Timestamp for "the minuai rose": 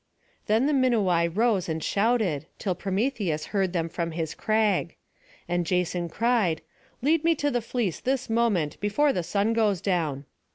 0.65-1.69